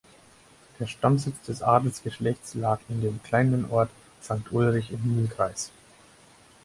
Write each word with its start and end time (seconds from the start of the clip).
Der 0.79 0.87
Stammsitz 0.87 1.39
des 1.45 1.61
Adelsgeschlechts 1.61 2.55
lag 2.55 2.79
in 2.89 3.01
dem 3.01 3.21
kleinen 3.21 3.69
Ort 3.69 3.91
Sankt 4.19 4.51
Ulrich 4.51 4.89
im 4.91 5.15
Mühlkreis. 5.15 5.69